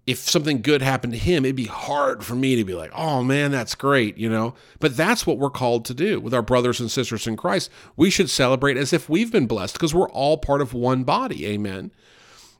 if 0.06 0.18
something 0.18 0.60
good 0.60 0.82
happened 0.82 1.12
to 1.12 1.18
him, 1.18 1.44
it'd 1.44 1.54
be 1.54 1.66
hard 1.66 2.24
for 2.24 2.34
me 2.34 2.56
to 2.56 2.64
be 2.64 2.74
like, 2.74 2.90
oh 2.94 3.22
man, 3.22 3.50
that's 3.50 3.74
great, 3.74 4.18
you 4.18 4.28
know? 4.28 4.54
But 4.80 4.96
that's 4.96 5.26
what 5.26 5.38
we're 5.38 5.50
called 5.50 5.84
to 5.86 5.94
do 5.94 6.18
with 6.20 6.34
our 6.34 6.42
brothers 6.42 6.80
and 6.80 6.90
sisters 6.90 7.26
in 7.26 7.36
Christ. 7.36 7.70
We 7.96 8.10
should 8.10 8.30
celebrate 8.30 8.76
as 8.76 8.92
if 8.92 9.08
we've 9.08 9.30
been 9.30 9.46
blessed 9.46 9.74
because 9.74 9.94
we're 9.94 10.10
all 10.10 10.36
part 10.38 10.62
of 10.62 10.74
one 10.74 11.04
body. 11.04 11.46
Amen. 11.46 11.92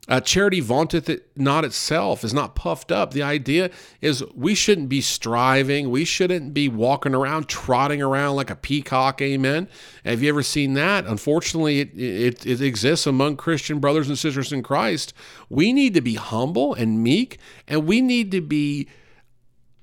Uh, 0.09 0.19
charity 0.19 0.61
vaunteth 0.61 1.09
it 1.09 1.31
not 1.37 1.65
itself, 1.65 2.25
is 2.25 2.35
not 2.35 2.57
puffed 2.57 2.91
up. 2.91 3.13
The 3.13 3.23
idea 3.23 3.71
is 4.01 4.25
we 4.35 4.55
shouldn't 4.55 4.89
be 4.89 5.01
striving. 5.01 5.91
We 5.91 6.05
shouldn't 6.05 6.53
be 6.55 6.69
walking 6.69 7.15
around, 7.15 7.49
trotting 7.49 8.01
around 8.03 8.35
like 8.35 8.51
a 8.51 8.57
peacock. 8.57 9.21
Amen. 9.21 9.69
Have 10.05 10.23
you 10.23 10.31
ever 10.31 10.43
seen 10.43 10.75
that? 10.75 11.07
Unfortunately, 11.07 11.81
it, 11.81 11.91
it, 11.97 12.47
it 12.47 12.61
exists 12.61 13.07
among 13.07 13.37
Christian 13.37 13.79
brothers 13.79 14.09
and 14.09 14.19
sisters 14.19 14.53
in 14.53 14.63
Christ. 14.63 15.13
We 15.49 15.73
need 15.73 15.95
to 15.95 16.01
be 16.01 16.15
humble 16.15 16.75
and 16.75 17.05
meek, 17.05 17.39
and 17.69 17.87
we 17.87 18.01
need 18.01 18.31
to 18.33 18.41
be 18.41 18.89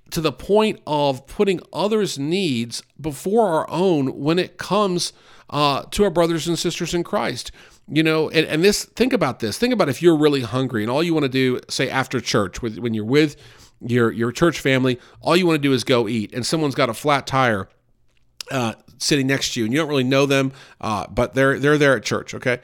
to 0.09 0.21
the 0.21 0.31
point 0.31 0.81
of 0.87 1.27
putting 1.27 1.61
others' 1.71 2.17
needs 2.17 2.81
before 2.99 3.47
our 3.47 3.69
own 3.69 4.19
when 4.19 4.39
it 4.39 4.57
comes 4.57 5.13
uh, 5.49 5.83
to 5.91 6.03
our 6.03 6.09
brothers 6.09 6.47
and 6.47 6.57
sisters 6.57 6.93
in 6.93 7.03
Christ. 7.03 7.51
You 7.89 8.03
know, 8.03 8.29
and, 8.29 8.45
and 8.47 8.63
this, 8.63 8.83
think 8.83 9.13
about 9.13 9.39
this. 9.39 9.57
Think 9.57 9.73
about 9.73 9.87
if 9.87 10.01
you're 10.01 10.17
really 10.17 10.41
hungry 10.41 10.83
and 10.83 10.91
all 10.91 11.01
you 11.01 11.13
want 11.13 11.23
to 11.23 11.29
do, 11.29 11.61
say 11.69 11.89
after 11.89 12.19
church, 12.19 12.61
with, 12.61 12.77
when 12.79 12.93
you're 12.93 13.05
with 13.05 13.37
your, 13.79 14.11
your 14.11 14.33
church 14.33 14.59
family, 14.59 14.99
all 15.21 15.37
you 15.37 15.47
want 15.47 15.55
to 15.55 15.67
do 15.67 15.71
is 15.71 15.85
go 15.85 16.07
eat, 16.07 16.33
and 16.33 16.45
someone's 16.45 16.75
got 16.75 16.89
a 16.89 16.93
flat 16.93 17.25
tire 17.25 17.69
uh, 18.51 18.73
sitting 18.97 19.27
next 19.27 19.53
to 19.53 19.59
you, 19.59 19.65
and 19.65 19.73
you 19.73 19.79
don't 19.79 19.89
really 19.89 20.03
know 20.03 20.25
them, 20.25 20.51
uh, 20.81 21.07
but 21.07 21.33
they're 21.33 21.59
they're 21.59 21.77
there 21.77 21.95
at 21.95 22.03
church. 22.03 22.33
Okay, 22.33 22.59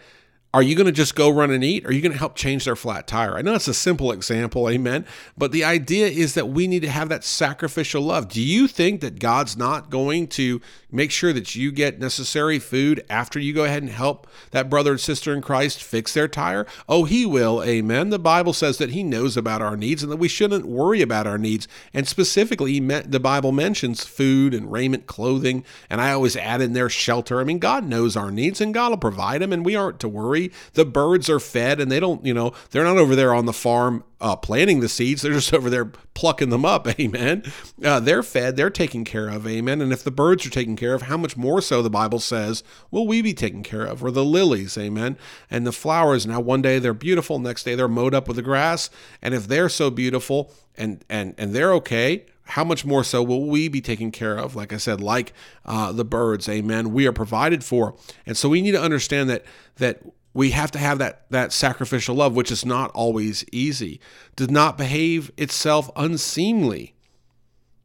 are 0.54 0.62
you 0.62 0.76
going 0.76 0.86
to 0.86 0.92
just 0.92 1.16
go 1.16 1.32
run 1.32 1.50
and 1.50 1.64
eat? 1.64 1.84
Are 1.88 1.92
you 1.92 2.02
going 2.02 2.12
to 2.12 2.18
help 2.18 2.36
change 2.36 2.66
their 2.66 2.76
flat 2.76 3.08
tire? 3.08 3.36
I 3.36 3.42
know 3.42 3.56
it's 3.56 3.68
a 3.68 3.74
simple 3.74 4.12
example, 4.12 4.70
amen. 4.70 5.08
But 5.36 5.52
the 5.52 5.64
idea 5.64 6.06
is 6.06 6.36
that 6.36 6.50
we 6.50 6.68
need 6.68 6.84
to 6.84 6.90
have 6.90 7.10
that 7.10 7.24
sacrificial 7.24 8.04
love. 8.04 8.28
Do 8.28 8.40
you 8.40 8.68
think 8.68 9.02
that 9.02 9.20
God's 9.20 9.58
not 9.58 9.90
going 9.90 10.28
to 10.28 10.62
make 10.92 11.10
sure 11.10 11.34
that 11.34 11.56
you 11.56 11.72
get 11.72 12.00
necessary 12.00 12.60
food 12.60 13.04
after 13.10 13.40
you 13.40 13.52
go 13.52 13.64
ahead 13.64 13.82
and 13.82 13.92
help 13.92 14.28
that 14.52 14.70
brother 14.70 14.92
and 14.92 15.00
sister 15.00 15.34
in 15.34 15.42
Christ 15.42 15.82
fix 15.82 16.14
their 16.14 16.28
tire? 16.28 16.68
Oh, 16.88 17.06
He 17.06 17.26
will, 17.26 17.64
amen. 17.64 18.12
The 18.12 18.20
Bible 18.20 18.54
says 18.54 18.78
that 18.78 18.92
He 18.92 19.02
knows 19.02 19.36
about 19.36 19.64
our 19.64 19.76
needs 19.76 20.04
and 20.04 20.12
that 20.12 20.18
we 20.18 20.28
shouldn't 20.28 20.68
worry 20.68 21.02
about 21.02 21.26
our 21.26 21.40
needs. 21.40 21.68
And 21.96 22.08
specifically, 22.08 22.80
the 22.80 23.20
Bible 23.20 23.52
mentions 23.52 24.04
food 24.04 24.54
and 24.54 24.72
raiment, 24.72 25.08
clothing, 25.08 25.66
and 25.90 26.00
I 26.00 26.12
always 26.12 26.38
add 26.38 26.62
in 26.62 26.74
there 26.74 26.90
shelter. 26.90 27.40
I 27.40 27.44
mean, 27.44 27.58
God 27.58 27.86
knows 27.86 28.16
our 28.16 28.30
needs 28.30 28.62
and 28.62 28.72
God 28.72 28.92
will 28.92 28.98
provide 28.98 29.42
them, 29.42 29.52
and 29.52 29.66
we 29.66 29.76
aren't 29.76 30.00
to 30.02 30.08
worry. 30.08 30.43
The 30.74 30.86
birds 30.86 31.30
are 31.30 31.40
fed 31.40 31.80
and 31.80 31.92
they 31.92 32.00
don't, 32.00 32.26
you 32.26 32.34
know, 32.34 32.54
they're 32.72 32.84
not 32.84 32.98
over 32.98 33.16
there 33.16 33.34
on 33.34 33.46
the 33.46 33.54
farm 33.54 34.04
uh, 34.20 34.36
planting 34.36 34.80
the 34.80 34.90
seeds. 34.90 35.22
They're 35.22 35.34
just 35.34 35.54
over 35.54 35.70
there 35.70 35.86
plucking 36.14 36.50
them 36.50 36.66
up. 36.66 36.88
Amen. 37.00 37.44
Uh, 37.84 38.00
they're 38.00 38.24
fed, 38.24 38.56
they're 38.56 38.70
taken 38.70 39.04
care 39.04 39.30
of. 39.30 39.48
Amen. 39.48 39.82
And 39.82 39.92
if 39.92 40.04
the 40.04 40.12
birds 40.12 40.46
are 40.46 40.50
taken 40.50 40.76
care 40.76 40.94
of, 40.94 41.04
how 41.04 41.18
much 41.18 41.38
more 41.38 41.62
so 41.62 41.82
the 41.82 41.90
Bible 41.90 42.20
says 42.20 42.64
will 42.90 43.08
we 43.08 43.22
be 43.22 43.34
taken 43.34 43.64
care 43.64 43.84
of? 43.84 44.04
Or 44.04 44.12
the 44.12 44.26
lilies. 44.26 44.78
Amen. 44.78 45.18
And 45.52 45.68
the 45.68 45.72
flowers. 45.72 46.26
Now, 46.26 46.40
one 46.40 46.62
day 46.62 46.80
they're 46.80 46.94
beautiful, 46.94 47.40
next 47.40 47.64
day 47.64 47.76
they're 47.76 47.88
mowed 47.88 48.14
up 48.14 48.28
with 48.28 48.38
the 48.38 48.42
grass. 48.42 48.90
And 49.22 49.34
if 49.34 49.48
they're 49.48 49.70
so 49.70 49.90
beautiful 49.90 50.52
and 50.76 51.04
and 51.10 51.36
and 51.38 51.54
they're 51.54 51.74
okay, 51.74 52.26
how 52.46 52.64
much 52.64 52.86
more 52.86 53.04
so 53.04 53.24
will 53.24 53.46
we 53.46 53.68
be 53.68 53.82
taken 53.82 54.12
care 54.12 54.38
of? 54.38 54.56
Like 54.56 54.74
I 54.74 54.78
said, 54.78 55.02
like 55.02 55.34
uh, 55.66 55.92
the 55.92 56.06
birds, 56.06 56.50
amen. 56.50 56.92
We 56.92 57.08
are 57.08 57.14
provided 57.14 57.64
for, 57.64 57.96
and 58.26 58.36
so 58.36 58.50
we 58.50 58.62
need 58.62 58.74
to 58.74 58.82
understand 58.82 59.30
that 59.30 59.46
that 59.78 60.02
we 60.34 60.52
have 60.52 60.72
to 60.72 60.80
have 60.80 60.98
that 61.00 61.30
that 61.30 61.54
sacrificial 61.54 62.16
love 62.16 62.36
which 62.36 62.52
is 62.52 62.66
not 62.66 62.92
always 62.92 63.46
easy. 63.52 64.00
Does 64.36 64.50
not 64.50 64.78
behave 64.78 65.32
itself 65.38 65.90
unseemly. 65.96 66.96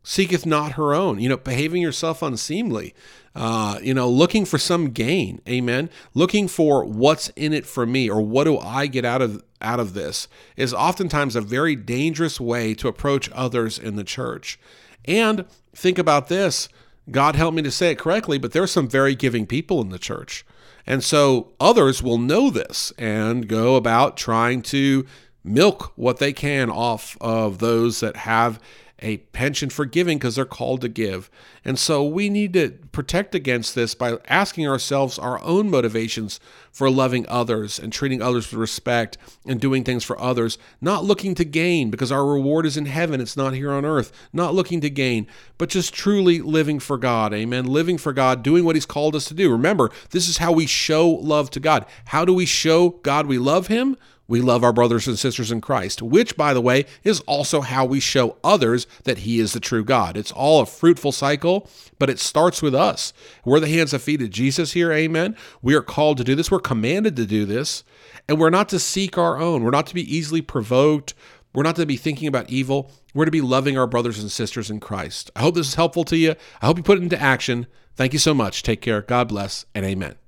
Seeketh 0.03 0.47
not 0.47 0.73
her 0.73 0.95
own. 0.95 1.21
You 1.21 1.29
know 1.29 1.37
behaving 1.37 1.83
yourself 1.83 2.23
unseemly 2.23 2.95
uh, 3.35 3.79
you 3.83 3.95
know 3.95 4.09
looking 4.09 4.45
for 4.45 4.59
some 4.59 4.91
gain. 4.91 5.41
Amen. 5.49 5.91
Looking 6.15 6.49
for 6.49 6.85
what's 6.85 7.29
in 7.31 7.53
it 7.53 7.67
for 7.67 7.87
me 7.87 8.11
or 8.11 8.21
what 8.21 8.45
do 8.45 8.59
i 8.59 8.87
get 8.87 9.05
out 9.05 9.23
of 9.23 9.45
out 9.61 9.81
of 9.81 9.93
this 9.95 10.29
is 10.57 10.73
oftentimes 10.73 11.37
a 11.37 11.41
very 11.41 11.77
dangerous 11.77 12.41
way 12.41 12.75
to 12.75 12.89
approach 12.89 13.31
others 13.33 13.79
in 13.79 13.97
the 13.97 14.05
church. 14.05 14.59
And 15.05 15.45
think 15.75 15.99
about 15.99 16.29
this. 16.29 16.69
God 17.11 17.37
help 17.37 17.55
me 17.55 17.63
to 17.63 17.71
say 17.71 17.91
it 17.91 17.99
correctly 17.99 18.39
but 18.39 18.53
there 18.53 18.63
are 18.63 18.67
some 18.67 18.89
very 18.89 19.15
giving 19.15 19.47
people 19.47 19.81
in 19.81 19.91
the 19.91 19.99
church 19.99 20.45
and 20.89 21.05
so 21.05 21.53
others 21.61 22.03
will 22.03 22.17
know 22.17 22.49
this 22.49 22.95
and 22.97 23.47
go 23.47 23.77
about 23.77 24.17
trying 24.17 24.63
to 24.63 25.07
milk 25.45 25.93
what 25.97 26.19
they 26.19 26.33
can 26.33 26.71
off 26.71 27.17
of 27.21 27.59
those 27.59 28.01
that 28.01 28.17
have 28.17 28.59
a 29.01 29.19
penchant 29.19 29.73
for 29.73 29.85
giving 29.85 30.19
because 30.19 30.37
they're 30.37 30.45
called 30.45 30.81
to 30.81 30.89
give. 30.89 31.31
And 31.65 31.79
so 31.79 32.05
we 32.05 32.29
need 32.29 32.53
to 32.55 32.71
protect 32.93 33.35
against 33.35 33.75
this 33.75 33.95
by 33.95 34.19
asking 34.27 34.67
ourselves 34.67 35.19
our 35.19 35.41
own 35.43 35.71
motivations 35.71 36.41
for 36.73 36.91
loving 36.91 37.27
others 37.29 37.79
and 37.79 37.93
treating 37.93 38.21
others 38.21 38.51
with 38.51 38.59
respect 38.59 39.17
and 39.47 39.61
doing 39.61 39.85
things 39.85 40.05
for 40.05 40.21
others, 40.21 40.59
not 40.81 41.05
looking 41.05 41.35
to 41.37 41.45
gain 41.45 41.91
because 41.91 42.11
our 42.11 42.27
reward 42.27 42.67
is 42.67 42.77
in 42.77 42.87
heaven, 42.87 43.21
it's 43.21 43.37
not 43.37 43.55
here 43.55 43.73
on 43.73 43.85
earth, 43.85 44.13
not 44.33 44.55
looking 44.55 44.81
to 44.81 44.91
gain, 44.91 45.27
but 45.59 45.69
just 45.69 45.95
truly 45.95 46.41
living 46.41 46.81
for 46.81 46.99
God. 46.99 47.33
Amen. 47.33 47.67
Living 47.67 47.99
for 47.99 48.13
God, 48.13 48.43
doing 48.43 48.65
what 48.65 48.77
He's 48.77 48.87
called 48.87 49.15
us 49.15 49.27
to 49.27 49.35
do. 49.35 49.51
Remember, 49.51 49.91
this 50.11 50.29
is 50.29 50.39
how 50.39 50.53
we 50.53 50.67
show 50.67 51.09
love 51.09 51.51
to 51.51 51.61
God. 51.61 51.87
How 52.07 52.25
do 52.25 52.33
we 52.33 52.47
show 52.47 52.91
God 52.91 53.27
we 53.27 53.39
love 53.39 53.69
Him? 53.69 53.97
We 54.29 54.43
love 54.43 54.63
our 54.63 54.75
brothers 54.75 55.09
and 55.09 55.19
sisters 55.19 55.51
in 55.51 55.63
Christ, 55.63 56.03
which, 56.03 56.37
by 56.37 56.53
the 56.53 56.61
way, 56.61 56.85
is 57.03 57.21
also 57.21 57.63
how 57.63 57.87
we 57.87 57.99
show 57.99 58.37
others 58.45 58.87
that 59.05 59.19
He 59.19 59.41
is 59.41 59.55
the 59.55 59.61
true 59.61 59.83
God. 59.83 60.17
It's 60.17 60.31
all 60.31 60.61
a 60.61 60.67
fruitful 60.67 61.13
cycle, 61.13 61.69
but 61.99 62.11
it 62.11 62.21
starts 62.21 62.61
with 62.61 62.75
us. 62.75 63.15
We're 63.45 63.59
the 63.59 63.69
hands 63.69 63.95
and 63.95 64.03
feet 64.03 64.21
of 64.21 64.31
Jesus 64.31 64.73
here, 64.73 64.93
amen. 64.93 65.35
We 65.63 65.75
are 65.75 65.83
called 65.83 66.19
to 66.19 66.25
do 66.25 66.35
this, 66.35 66.51
we're 66.51 66.61
commanded 66.61 67.17
to 67.17 67.27
do 67.27 67.47
this, 67.47 67.85
and 68.29 68.39
we're 68.39 68.51
not 68.51 68.69
to 68.69 68.79
seek 68.79 69.17
our 69.17 69.39
own. 69.39 69.65
We're 69.65 69.71
not 69.71 69.87
to 69.87 69.95
be 69.95 70.15
easily 70.15 70.43
provoked. 70.43 71.15
We're 71.55 71.63
not 71.63 71.77
to 71.77 71.87
be 71.87 71.97
thinking 71.97 72.29
about 72.29 72.51
evil. 72.51 72.91
We're 73.15 73.25
to 73.25 73.31
be 73.31 73.41
loving 73.41 73.79
our 73.79 73.87
brothers 73.87 74.19
and 74.19 74.31
sisters 74.31 74.71
in 74.71 74.81
Christ. 74.81 75.31
I 75.35 75.41
hope 75.41 75.55
this 75.55 75.69
is 75.69 75.75
helpful 75.75 76.05
to 76.05 76.17
you. 76.17 76.35
I 76.61 76.67
hope 76.67 76.77
you 76.77 76.83
put 76.83 76.99
it 76.99 77.03
into 77.03 77.21
action. 77.21 77.67
Thank 77.97 78.13
you 78.13 78.19
so 78.19 78.35
much. 78.35 78.63
Take 78.63 78.83
care. 78.83 79.01
God 79.01 79.29
bless, 79.29 79.65
and 79.75 79.87
amen. 79.87 80.28